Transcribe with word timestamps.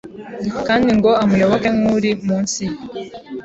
kandi 0.67 0.89
ngo 0.97 1.11
amuyoboke 1.23 1.69
nk’uri 1.77 2.09
munsi 2.27 2.61
ye, 2.69 2.77